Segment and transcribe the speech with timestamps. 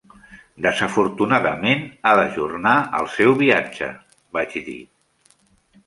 [0.65, 3.95] "Desafortunadament, ha d'ajornar el seu viatge,"
[4.39, 4.81] vaig dir.